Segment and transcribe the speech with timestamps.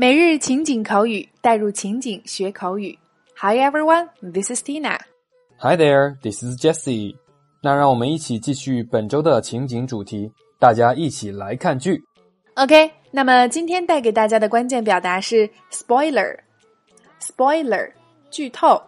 [0.00, 2.98] 每日情景口语，带入情景学口语。
[3.36, 4.98] Hi everyone, this is Tina.
[5.58, 7.16] Hi there, this is Jessie.
[7.62, 12.04] 那让我们一起继续本周的情景主题，大家一起来看剧。
[12.54, 17.92] OK，那么今天带给大家的关键表达是 spoiler，spoiler，
[18.30, 18.80] 剧透。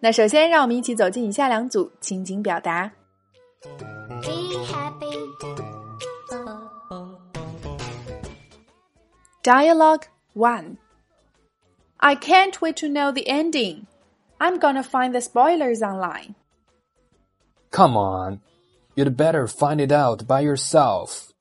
[0.00, 2.90] 那首先，让我们一起走进以下两组情景表达。
[9.42, 10.02] Dialogue
[10.34, 10.78] 1
[12.00, 13.86] I can't wait to know the ending.
[14.40, 16.36] I'm gonna find the spoilers online.
[17.70, 18.40] Come on,
[18.94, 21.32] you'd better find it out by yourself.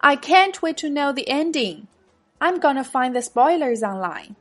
[0.00, 1.86] I can't wait to know the ending.
[2.40, 4.36] I'm gonna find the spoilers online.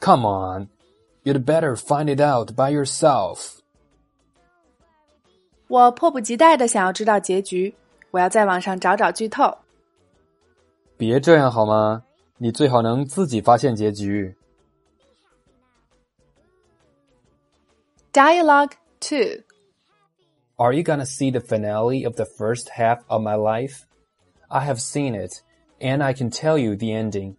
[0.00, 0.68] Come on,
[1.24, 3.62] you'd better find it out by yourself.
[5.68, 7.74] 我迫不及待的想要知道结局，
[8.10, 9.56] 我要在网上找找剧透。
[11.02, 12.04] 别这样好吗？
[12.38, 14.36] 你最好能自己发现结局。
[18.12, 19.44] Dialogue 2
[20.56, 23.84] Are you gonna see the finale of the first half of my life?
[24.48, 25.42] I have seen it,
[25.80, 27.36] and I can tell you the ending.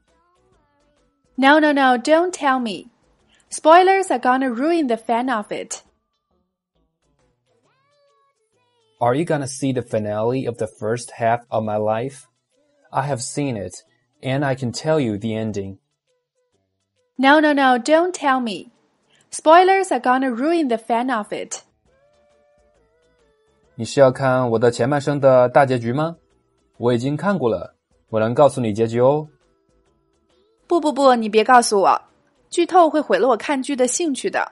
[1.35, 2.87] No, no, no, don't tell me.
[3.49, 5.83] Spoilers are gonna ruin the fun of it.
[9.01, 12.27] Are you gonna see the finale of the first half of my life?
[12.93, 13.75] I have seen it,
[14.21, 15.77] and I can tell you the ending.
[17.15, 18.71] No, no, no, don't tell me.
[19.31, 21.61] Spoilers are gonna ruin the fun of it.
[23.75, 26.17] 你是要看我的前半生的大结局吗？
[26.77, 27.75] 我已经看过了，
[28.09, 29.27] 我能告诉你结局哦。
[30.67, 32.01] 不不不，你别告诉我，
[32.49, 34.51] 剧透会毁了我看剧的兴趣的。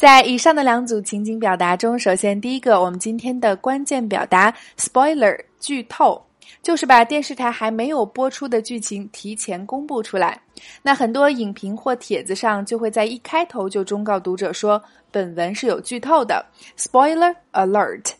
[0.00, 6.18] 在以上的两组情景表达中，首先第一个，我们今天的关键表达 “spoiler” 剧透，
[6.62, 10.40] 就是把电视台还没有播出的剧情提前公布出来。
[10.80, 16.42] 那很多影评或帖子上就会在一开头就忠告读者说，本文是有剧透的
[16.78, 18.12] ，“spoiler alert”。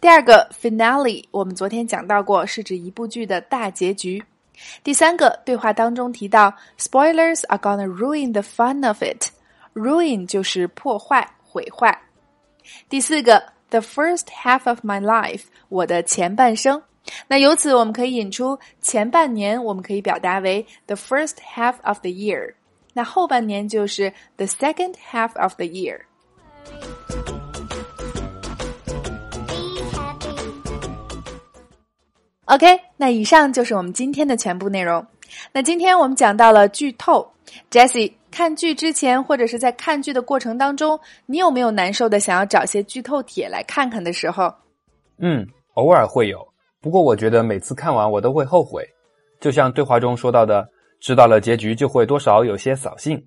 [0.00, 4.20] 第二个 “finale”，我们昨天讲到过，是指一部剧的大结局。
[4.82, 9.28] 第三个对话当中提到，“spoilers are gonna ruin the fun of it”。
[9.76, 12.00] Ruin 就是破坏、毁坏。
[12.88, 16.82] 第四个，the first half of my life，我的前半生。
[17.28, 22.54] 那由此我们可以引出前半年，我们可以表达为 the first half of the year。
[22.94, 26.00] 那后半年就是 the second half of the year。
[32.46, 35.06] OK，那以上就是我们今天的全部内容。
[35.52, 37.30] 那今天我们讲到了剧透
[37.70, 38.14] ，Jessie。
[38.36, 44.54] 看剧之前，或者是在看剧的过程当中，你有没有难受的想要找些剧透帖来看看的时候？
[45.18, 46.46] 嗯，偶尔会有。
[46.82, 48.86] 不过我觉得每次看完我都会后悔，
[49.40, 50.68] 就像对话中说到的，
[51.00, 53.26] 知道了结局就会多少有些扫兴。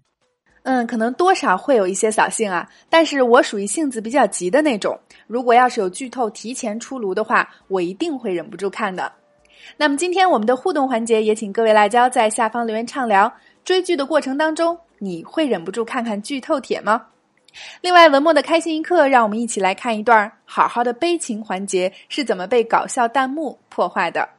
[0.62, 2.70] 嗯，可能多少会有一些扫兴啊。
[2.88, 4.96] 但是我属于性子比较急的那种，
[5.26, 9.12] 如果要是有剧透提前出炉的话，我一定会忍不住看的。
[9.76, 13.34] 那么今天我们的互动环节也请各位辣椒在下方留言畅聊
[13.66, 14.78] 追剧的过程当中。
[15.00, 17.08] 你会忍不住看看剧透帖吗？
[17.82, 24.30] 另外，文末的开心一刻，让我们一起来看一段好好的悲情环节是怎么被搞笑弹幕破坏的。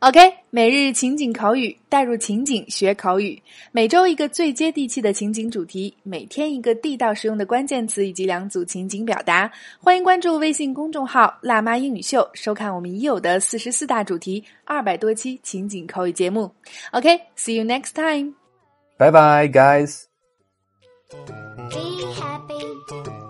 [0.00, 3.42] OK，每日情景口语，带入情景学口语，
[3.72, 9.50] 每周一个最接地气的情景主题，每天一个地道实用的关键词以及两组情景表达。
[9.80, 16.50] 欢迎关注微信公众号“辣妈英语秀”，收看我们已有的四十四大主题、二百多期情景口语节目。
[16.92, 18.37] OK，see you next time。
[18.98, 20.08] Bye bye, guys.
[21.70, 23.27] Be happy.